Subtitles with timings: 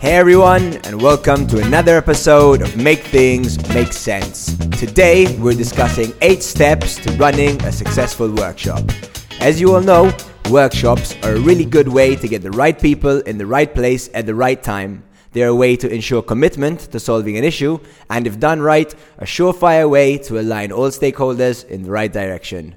[0.00, 4.56] Hey everyone, and welcome to another episode of Make Things Make Sense.
[4.68, 8.82] Today we're discussing 8 steps to running a successful workshop.
[9.40, 10.10] As you all know,
[10.48, 14.08] workshops are a really good way to get the right people in the right place
[14.14, 15.04] at the right time.
[15.32, 17.78] They're a way to ensure commitment to solving an issue,
[18.08, 22.74] and if done right, a surefire way to align all stakeholders in the right direction.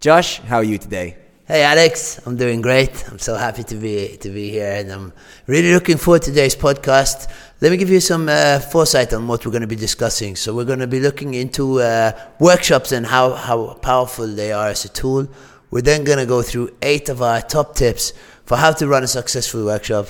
[0.00, 1.18] Josh, how are you today?
[1.54, 3.08] Hey Alex, I'm doing great.
[3.08, 5.12] I'm so happy to be to be here, and I'm
[5.46, 7.30] really looking forward to today's podcast.
[7.60, 10.34] Let me give you some uh, foresight on what we're going to be discussing.
[10.34, 14.66] So we're going to be looking into uh, workshops and how how powerful they are
[14.66, 15.28] as a tool.
[15.70, 18.12] We're then going to go through eight of our top tips
[18.46, 20.08] for how to run a successful workshop.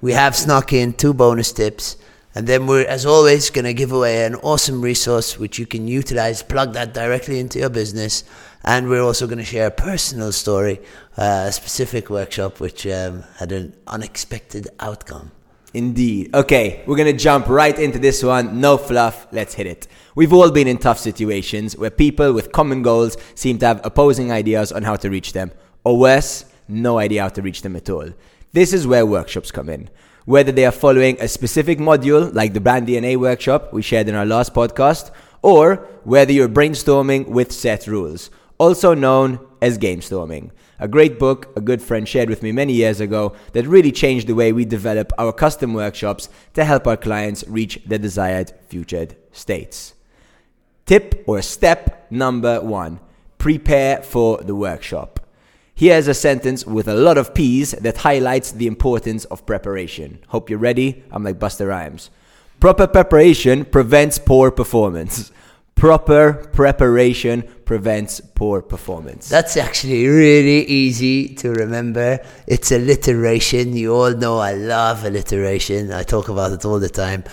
[0.00, 1.96] We have snuck in two bonus tips.
[2.34, 5.86] And then we're, as always, going to give away an awesome resource which you can
[5.86, 8.24] utilize, plug that directly into your business.
[8.64, 10.80] And we're also going to share a personal story,
[11.16, 15.30] uh, a specific workshop which um, had an unexpected outcome.
[15.74, 16.32] Indeed.
[16.32, 18.60] Okay, we're gonna jump right into this one.
[18.60, 19.88] No fluff, let's hit it.
[20.14, 24.30] We've all been in tough situations where people with common goals seem to have opposing
[24.30, 25.50] ideas on how to reach them,
[25.82, 28.08] or worse, no idea how to reach them at all.
[28.52, 29.90] This is where workshops come in.
[30.24, 34.14] Whether they are following a specific module, like the brand DNA workshop we shared in
[34.14, 35.10] our last podcast,
[35.42, 40.50] or whether you're brainstorming with set rules, also known as game storming.
[40.78, 44.26] A great book a good friend shared with me many years ago that really changed
[44.26, 49.08] the way we develop our custom workshops to help our clients reach their desired future
[49.30, 49.92] states.
[50.86, 52.98] Tip or step number one
[53.36, 55.13] prepare for the workshop.
[55.76, 60.20] Here's a sentence with a lot of P's that highlights the importance of preparation.
[60.28, 61.02] Hope you're ready.
[61.10, 62.10] I'm like Busta Rhymes.
[62.60, 65.32] Proper preparation prevents poor performance.
[65.74, 69.28] Proper preparation prevents poor performance.
[69.28, 72.20] That's actually really easy to remember.
[72.46, 73.76] It's alliteration.
[73.76, 75.92] You all know I love alliteration.
[75.92, 77.24] I talk about it all the time.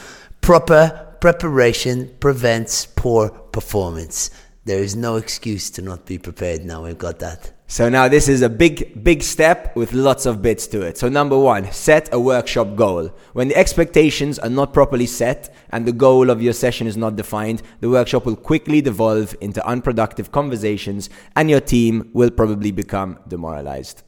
[0.41, 4.31] Proper preparation prevents poor performance.
[4.65, 6.83] There is no excuse to not be prepared now.
[6.83, 7.51] We've got that.
[7.71, 10.97] So now this is a big, big step with lots of bits to it.
[10.97, 13.13] So number one, set a workshop goal.
[13.31, 17.15] When the expectations are not properly set and the goal of your session is not
[17.15, 23.17] defined, the workshop will quickly devolve into unproductive conversations and your team will probably become
[23.29, 24.03] demoralized.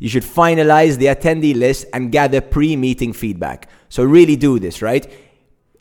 [0.00, 3.68] You should finalize the attendee list and gather pre-meeting feedback.
[3.90, 5.08] So really do this, right?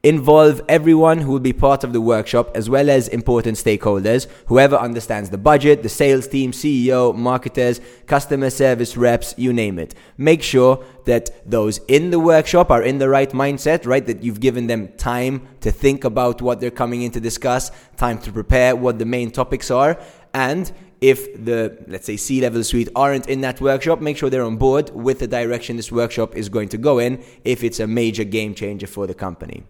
[0.04, 4.76] Involve everyone who will be part of the workshop as well as important stakeholders whoever
[4.76, 10.42] understands the budget the sales team ceo marketers customer service reps you name it make
[10.42, 14.66] sure that those in the workshop are in the right mindset right that you've given
[14.66, 18.98] them time to think about what they're coming in to discuss time to prepare what
[18.98, 20.00] the main topics are
[20.34, 24.44] and if the let's say C level suite aren't in that workshop, make sure they're
[24.44, 27.88] on board with the direction this workshop is going to go in if it's a
[27.88, 29.64] major game changer for the company.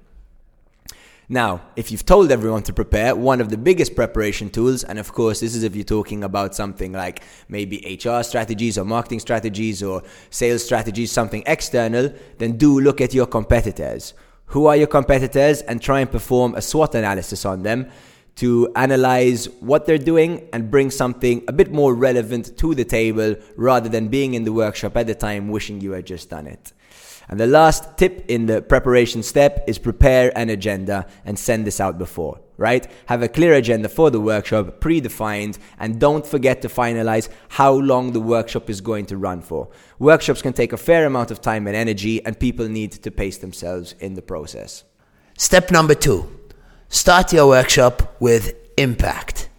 [1.31, 5.13] Now, if you've told everyone to prepare, one of the biggest preparation tools, and of
[5.13, 9.81] course, this is if you're talking about something like maybe HR strategies or marketing strategies
[9.81, 14.13] or sales strategies, something external, then do look at your competitors.
[14.47, 17.89] Who are your competitors and try and perform a SWOT analysis on them
[18.35, 23.35] to analyze what they're doing and bring something a bit more relevant to the table
[23.55, 26.73] rather than being in the workshop at the time wishing you had just done it.
[27.29, 31.79] And the last tip in the preparation step is prepare an agenda and send this
[31.79, 32.85] out before, right?
[33.05, 38.11] Have a clear agenda for the workshop, predefined, and don't forget to finalize how long
[38.11, 39.69] the workshop is going to run for.
[39.97, 43.37] Workshops can take a fair amount of time and energy, and people need to pace
[43.37, 44.83] themselves in the process.
[45.37, 46.40] Step number two
[46.91, 49.49] start your workshop with impact.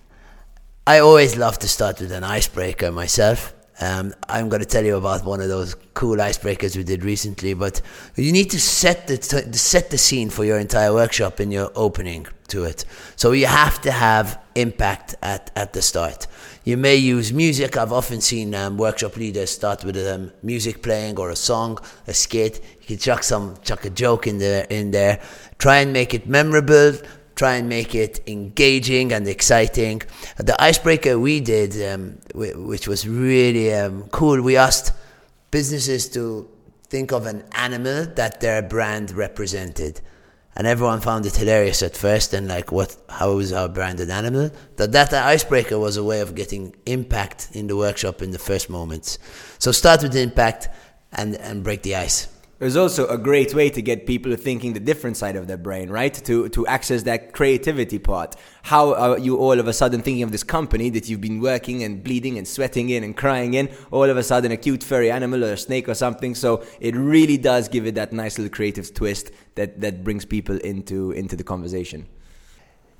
[0.87, 3.54] I always love to start with an icebreaker myself.
[3.81, 7.54] Um, I'm going to tell you about one of those cool icebreakers we did recently.
[7.54, 7.81] But
[8.16, 11.72] you need to set the t- set the scene for your entire workshop in your
[11.75, 12.84] opening to it.
[13.16, 16.26] So you have to have impact at, at the start.
[16.64, 17.76] You may use music.
[17.76, 22.12] I've often seen um, workshop leaders start with um, music playing or a song, a
[22.12, 22.62] skit.
[22.82, 25.20] You can chuck some chuck a joke in there in there.
[25.58, 26.93] Try and make it memorable
[27.34, 30.02] try and make it engaging and exciting.
[30.37, 34.93] The icebreaker we did, um, which was really um, cool, we asked
[35.50, 36.49] businesses to
[36.88, 40.00] think of an animal that their brand represented.
[40.55, 42.94] And everyone found it hilarious at first, and like, what?
[43.08, 44.50] How is our brand an animal?
[44.76, 48.69] That that icebreaker was a way of getting impact in the workshop in the first
[48.69, 49.19] moments.
[49.58, 50.69] So start with the impact,
[51.12, 52.28] and and break the ice.
[52.62, 55.91] There's also a great way to get people thinking the different side of their brain,
[55.91, 56.14] right?
[56.14, 58.37] To to access that creativity part.
[58.62, 61.82] How are you all of a sudden thinking of this company that you've been working
[61.82, 65.11] and bleeding and sweating in and crying in, all of a sudden a cute furry
[65.11, 66.37] animal or a snake or something?
[66.37, 70.56] So it really does give it that nice little creative twist that that brings people
[70.59, 72.06] into into the conversation.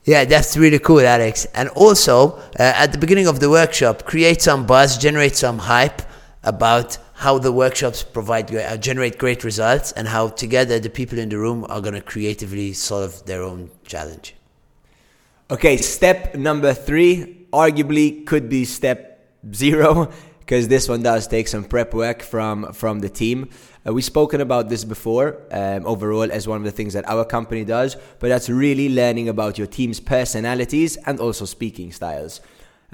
[0.05, 1.47] Yeah, that's really cool, Alex.
[1.55, 6.03] And also, uh, at the beginning of the workshop, create some buzz, generate some hype
[6.43, 11.29] about how the workshops provide uh, generate great results and how together the people in
[11.29, 14.35] the room are going to creatively solve their own challenge.
[15.49, 19.25] Okay, step number 3 arguably could be step
[19.55, 20.11] 0
[20.41, 23.49] because this one does take some prep work from from the team.
[23.87, 27.25] Uh, we've spoken about this before um, overall as one of the things that our
[27.25, 32.41] company does, but that's really learning about your team's personalities and also speaking styles.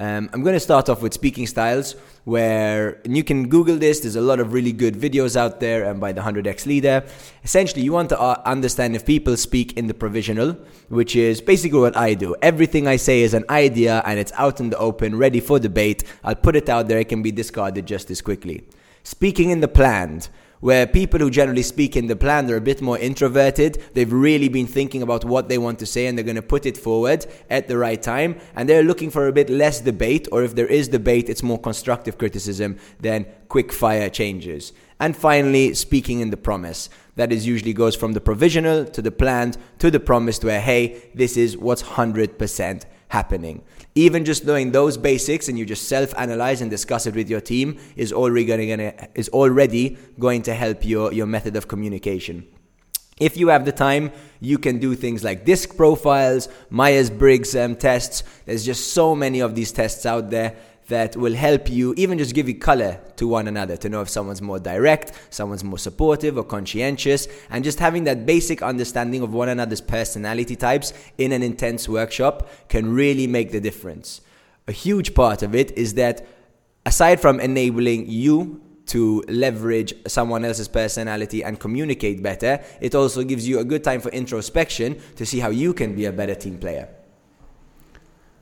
[0.01, 3.99] Um, I'm going to start off with speaking styles, where you can Google this.
[4.01, 7.05] There's a lot of really good videos out there and by the 100x leader.
[7.43, 10.57] Essentially, you want to uh, understand if people speak in the provisional,
[10.89, 12.37] which is basically what I do.
[12.43, 16.05] Everything I say is an idea and it's out in the open, ready for debate.
[16.23, 18.69] I'll put it out there, it can be discarded just as quickly.
[19.03, 20.29] Speaking in the planned,
[20.61, 23.83] where people who generally speak in the plan they're a bit more introverted.
[23.95, 26.67] They've really been thinking about what they want to say and they're going to put
[26.67, 28.41] it forward at the right time.
[28.55, 31.59] And they're looking for a bit less debate or if there is debate it's more
[31.59, 34.73] constructive criticism than quick fire changes.
[35.01, 36.91] And finally speaking in the promise.
[37.17, 41.11] That is usually goes from the provisional to the planned to the promised where hey
[41.15, 43.63] this is what's 100% happening
[44.05, 47.79] even just knowing those basics and you just self-analyze and discuss it with your team
[47.97, 52.47] is already going to is already going to help your your method of communication
[53.21, 57.75] if you have the time, you can do things like DISC profiles, Myers Briggs um,
[57.75, 58.23] tests.
[58.47, 60.57] There's just so many of these tests out there
[60.89, 64.09] that will help you even just give you color to one another to know if
[64.09, 69.33] someone's more direct, someone's more supportive or conscientious, and just having that basic understanding of
[69.33, 74.23] one another's personality types in an intense workshop can really make the difference.
[74.67, 76.27] A huge part of it is that
[76.85, 83.47] aside from enabling you to leverage someone else's personality and communicate better, it also gives
[83.47, 86.59] you a good time for introspection to see how you can be a better team
[86.59, 86.89] player.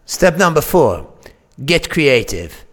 [0.04, 1.12] Step number four
[1.64, 2.64] get creative.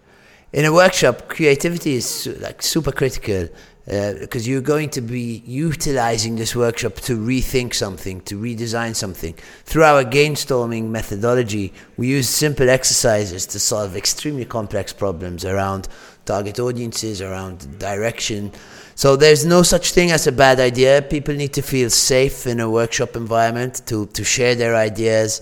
[0.51, 3.49] In a workshop, creativity is like super critical
[3.85, 9.33] because uh, you're going to be utilizing this workshop to rethink something, to redesign something.
[9.65, 15.89] Through our gamestorming methodology, we use simple exercises to solve extremely complex problems around
[16.23, 18.53] target audiences, around direction.
[18.95, 21.01] So there's no such thing as a bad idea.
[21.01, 25.41] People need to feel safe in a workshop environment to, to share their ideas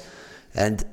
[0.55, 0.83] and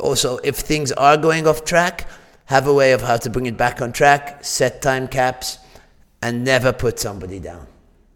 [0.00, 2.08] also, if things are going off track,
[2.46, 5.58] have a way of how to bring it back on track, set time caps,
[6.22, 7.66] and never put somebody down.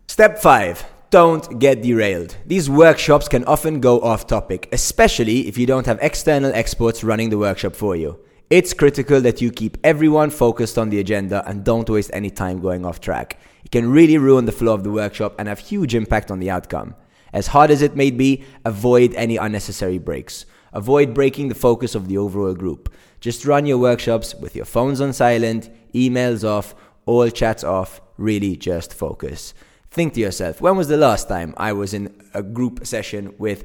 [0.08, 0.84] Step five.
[1.10, 2.36] Don't get derailed.
[2.46, 7.28] These workshops can often go off topic, especially if you don't have external experts running
[7.28, 8.18] the workshop for you.
[8.48, 12.60] It's critical that you keep everyone focused on the agenda and don't waste any time
[12.60, 13.38] going off track.
[13.64, 16.50] It can really ruin the flow of the workshop and have huge impact on the
[16.50, 16.94] outcome.
[17.32, 20.44] As hard as it may be, avoid any unnecessary breaks.
[20.72, 22.92] Avoid breaking the focus of the overall group.
[23.20, 26.74] Just run your workshops with your phones on silent, emails off,
[27.06, 28.00] all chats off.
[28.16, 29.54] Really just focus.
[29.90, 33.64] Think to yourself, when was the last time I was in a group session with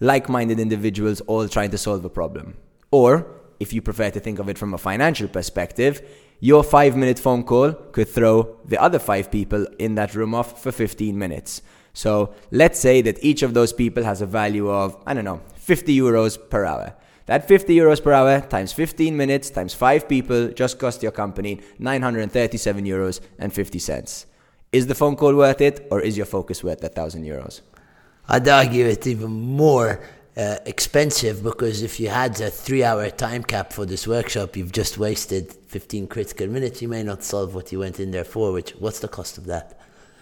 [0.00, 2.56] like minded individuals all trying to solve a problem?
[2.90, 3.26] Or,
[3.60, 6.02] if you prefer to think of it from a financial perspective,
[6.40, 10.62] your five minute phone call could throw the other five people in that room off
[10.62, 11.62] for 15 minutes.
[11.92, 15.40] So let's say that each of those people has a value of, I don't know,
[15.68, 16.94] 50 euros per hour.
[17.26, 21.60] That 50 euros per hour times 15 minutes times 5 people just cost your company
[21.78, 24.24] 937 euros and 50 cents.
[24.72, 27.60] Is the phone call worth it or is your focus worth that 1000 euros?
[28.30, 30.00] I'd argue it's even more
[30.38, 34.72] uh, expensive because if you had a three hour time cap for this workshop, you've
[34.72, 36.80] just wasted 15 critical minutes.
[36.80, 39.44] You may not solve what you went in there for, which what's the cost of
[39.46, 39.78] that?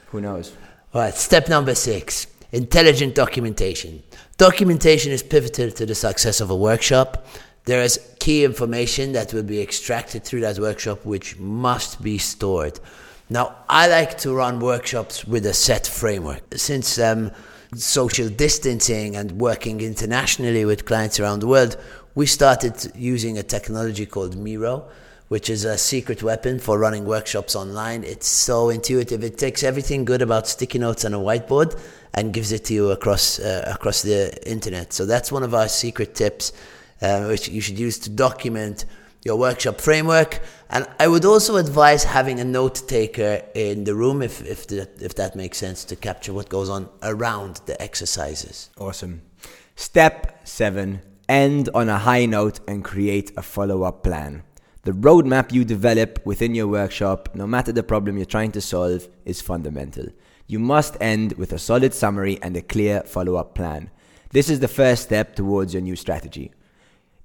[0.06, 0.52] Who knows?
[0.92, 4.02] All right, step number six intelligent documentation.
[4.38, 7.26] Documentation is pivotal to the success of a workshop.
[7.64, 12.78] There is key information that will be extracted through that workshop which must be stored.
[13.28, 16.42] Now, I like to run workshops with a set framework.
[16.54, 17.32] Since um,
[17.74, 21.76] social distancing and working internationally with clients around the world,
[22.14, 24.88] we started using a technology called Miro
[25.28, 28.04] which is a secret weapon for running workshops online.
[28.04, 29.25] It's so intuitive.
[29.25, 31.80] It takes everything good about sticky notes on a whiteboard
[32.14, 34.92] and gives it to you across uh, across the internet.
[34.92, 36.52] So that's one of our secret tips,
[37.02, 38.85] uh, which you should use to document
[39.25, 40.40] your workshop framework.
[40.71, 45.14] And I would also advise having a note taker in the room if, if, if
[45.16, 48.71] that makes sense to capture what goes on around the exercises.
[48.78, 49.23] Awesome.
[49.75, 54.42] Step seven end on a high note and create a follow up plan.
[54.87, 59.09] The roadmap you develop within your workshop, no matter the problem you're trying to solve,
[59.25, 60.07] is fundamental.
[60.47, 63.90] You must end with a solid summary and a clear follow up plan.
[64.31, 66.52] This is the first step towards your new strategy.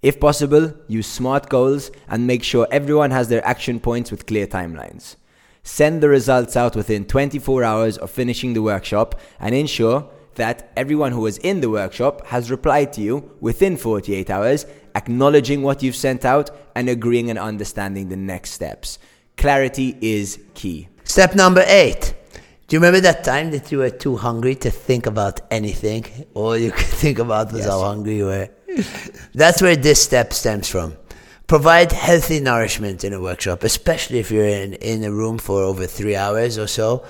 [0.02, 4.48] If possible, use SMART goals and make sure everyone has their action points with clear
[4.48, 5.18] timelines.
[5.62, 11.12] Send the results out within 24 hours of finishing the workshop and ensure that everyone
[11.12, 15.96] who was in the workshop has replied to you within 48 hours, acknowledging what you've
[15.96, 19.00] sent out and agreeing and understanding the next steps.
[19.38, 20.88] Clarity is key.
[21.04, 22.14] Step number eight.
[22.68, 26.06] Do you remember that time that you were too hungry to think about anything?
[26.34, 27.70] All you could think about was yes.
[27.70, 28.50] how hungry you were.
[29.34, 30.96] That's where this step stems from.
[31.48, 35.86] Provide healthy nourishment in a workshop, especially if you're in, in a room for over
[35.86, 37.04] three hours or so.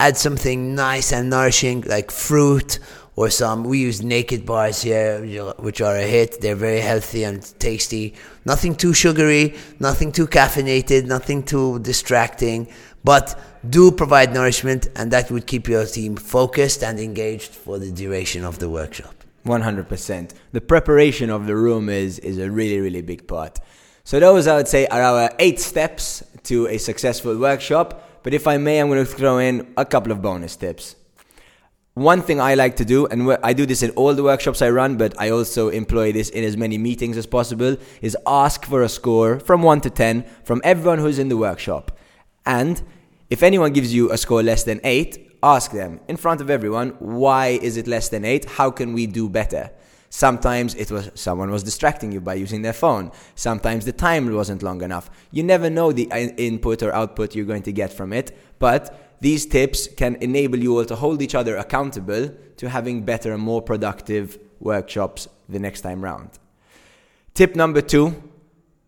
[0.00, 2.78] Add something nice and nourishing like fruit
[3.22, 3.64] or some.
[3.64, 5.20] We use naked bars here,
[5.58, 6.40] which are a hit.
[6.40, 8.14] They're very healthy and tasty.
[8.44, 12.68] Nothing too sugary, nothing too caffeinated, nothing too distracting,
[13.04, 13.38] but
[13.68, 18.44] do provide nourishment, and that would keep your team focused and engaged for the duration
[18.44, 19.14] of the workshop.
[19.46, 20.30] 100%.
[20.52, 23.58] The preparation of the room is, is a really, really big part.
[24.04, 28.08] So, those I would say are our eight steps to a successful workshop.
[28.22, 30.96] But if I may, I'm going to throw in a couple of bonus tips.
[31.94, 34.70] One thing I like to do, and I do this in all the workshops I
[34.70, 38.82] run, but I also employ this in as many meetings as possible, is ask for
[38.82, 41.98] a score from 1 to 10 from everyone who's in the workshop.
[42.46, 42.80] And
[43.28, 46.90] if anyone gives you a score less than 8, ask them in front of everyone
[47.00, 49.70] why is it less than 8 how can we do better?
[50.08, 53.10] Sometimes it was someone was distracting you by using their phone.
[53.34, 55.10] Sometimes the time wasn't long enough.
[55.30, 59.11] You never know the uh, input or output you're going to get from it but
[59.22, 63.42] these tips can enable you all to hold each other accountable to having better and
[63.42, 66.30] more productive workshops the next time round.
[67.32, 68.30] Tip number 2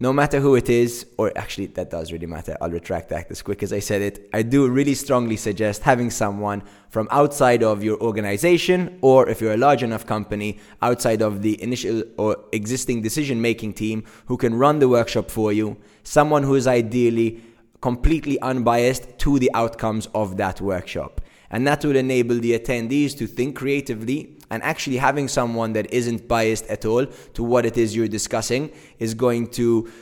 [0.01, 3.43] no matter who it is, or actually that does really matter, I'll retract that as
[3.43, 4.29] quick as I said it.
[4.35, 9.55] I do really strongly suggest having someone from outside of your organization, or if you're
[9.55, 14.57] a large enough company, outside of the initial or existing decision making team who can
[14.57, 17.41] run the workshop for you, someone who is ideally
[17.85, 21.21] completely unbiased to the outcomes of that workshop.
[21.51, 26.27] And that will enable the attendees to think creatively and actually having someone that isn't
[26.27, 29.93] biased at all to what it is you're discussing is going to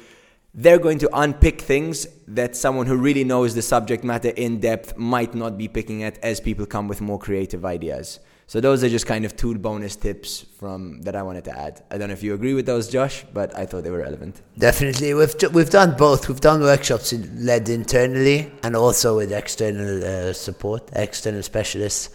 [0.55, 4.97] they're going to unpick things that someone who really knows the subject matter in depth
[4.97, 8.21] might not be picking at as people come with more creative ideas.
[8.47, 11.83] So those are just kind of two bonus tips from that I wanted to add.
[11.91, 14.43] I don't know if you agree with those, Josh, but I thought they were relevant.
[14.59, 16.29] Definitely, we've we've done both.
[16.29, 22.11] We've done workshops led internally and also with external uh, support, external specialists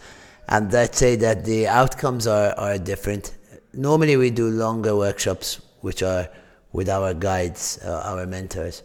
[0.48, 3.34] and I'd say that the outcomes are, are different.
[3.74, 6.28] Normally, we do longer workshops, which are
[6.72, 8.82] with our guides, uh, our mentors.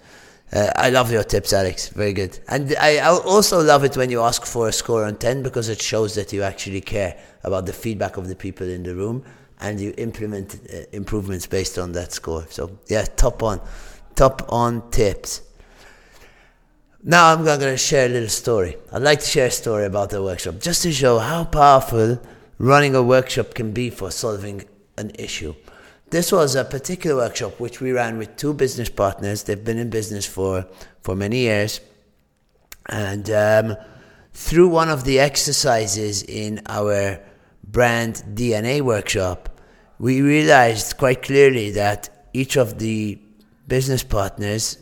[0.54, 1.90] Uh, I love your tips, Alex.
[1.90, 2.38] Very good.
[2.48, 5.82] And I, also love it when you ask for a score on 10 because it
[5.82, 9.24] shows that you actually care about the feedback of the people in the room
[9.62, 12.46] and you implement uh, improvements based on that score.
[12.50, 13.62] So, yeah, top on.
[14.16, 15.42] Top on tips.
[17.02, 18.78] Now I'm going to share a little story.
[18.92, 22.22] I'd like to share a story about the workshop just to show how powerful
[22.60, 24.66] running a workshop can be for solving
[24.98, 25.56] an issue.
[26.14, 29.42] This was a particular workshop which we ran with two business partners.
[29.42, 30.68] They've been in business for,
[31.02, 31.82] for many years.
[32.88, 33.76] And um,
[34.32, 37.20] through one of the exercises in our
[37.64, 39.60] brand DNA workshop,
[39.98, 43.20] we realized quite clearly that each of the
[43.68, 44.78] business partners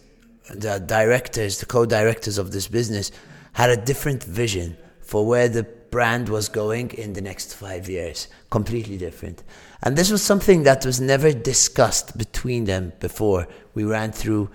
[0.53, 3.09] the directors, the co-directors of this business,
[3.53, 8.27] had a different vision for where the brand was going in the next five years.
[8.49, 9.43] Completely different.
[9.83, 13.47] And this was something that was never discussed between them before.
[13.73, 14.49] We ran through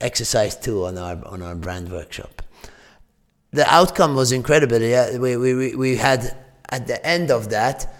[0.00, 2.42] exercise two on our on our brand workshop.
[3.52, 4.80] The outcome was incredible.
[4.80, 6.36] Yeah, we, we, we had
[6.68, 7.92] at the end of that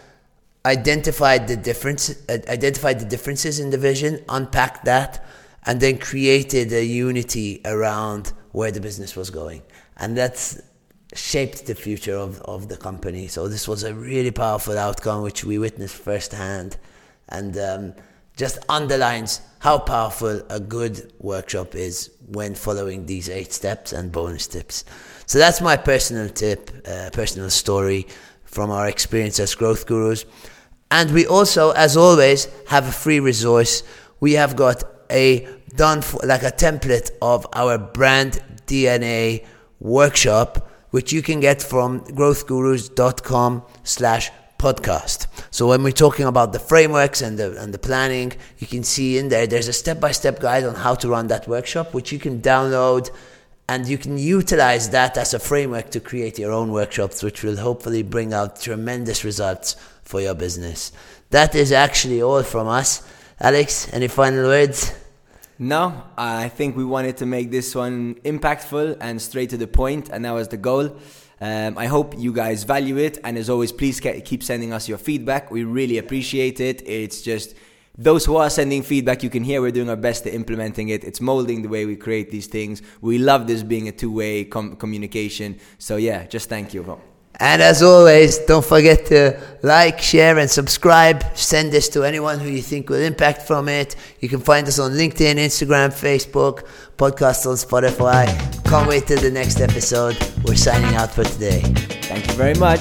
[0.66, 5.24] identified the difference, uh, identified the differences in the vision, unpacked that,
[5.64, 9.62] and then created a unity around where the business was going.
[9.96, 10.60] And that's
[11.14, 13.28] shaped the future of, of the company.
[13.28, 16.76] So this was a really powerful outcome, which we witnessed firsthand,
[17.28, 17.94] and um,
[18.36, 24.46] just underlines how powerful a good workshop is when following these eight steps and bonus
[24.46, 24.84] tips.
[25.26, 28.06] So that's my personal tip, uh, personal story
[28.44, 30.25] from our experience as growth gurus.
[30.90, 33.82] And we also, as always, have a free resource.
[34.20, 39.44] We have got a done for, like a template of our brand DNA
[39.80, 45.26] workshop, which you can get from growthgurus.com slash podcast.
[45.50, 49.18] So when we're talking about the frameworks and the and the planning, you can see
[49.18, 52.40] in there there's a step-by-step guide on how to run that workshop, which you can
[52.40, 53.10] download
[53.68, 57.58] and you can utilize that as a framework to create your own workshops, which will
[57.58, 60.92] hopefully bring out tremendous results for your business.
[61.28, 62.90] That is actually all from us.
[63.38, 64.94] Alex, any final words?
[65.58, 70.10] No, I think we wanted to make this one impactful and straight to the point,
[70.10, 70.96] and that was the goal.
[71.40, 74.98] Um, I hope you guys value it, and as always, please keep sending us your
[74.98, 75.50] feedback.
[75.50, 76.86] We really appreciate it.
[76.86, 77.54] It's just
[77.96, 81.04] those who are sending feedback, you can hear we're doing our best to implementing it.
[81.04, 82.82] It's molding the way we create these things.
[83.00, 85.58] We love this being a two-way com- communication.
[85.78, 87.00] So yeah, just thank you.
[87.38, 91.24] And as always, don't forget to like, share, and subscribe.
[91.36, 93.94] Send this to anyone who you think will impact from it.
[94.20, 96.66] You can find us on LinkedIn, Instagram, Facebook,
[96.96, 98.26] podcast on Spotify.
[98.64, 100.16] Can't wait till the next episode.
[100.44, 101.60] We're signing out for today.
[101.60, 102.80] Thank you very much.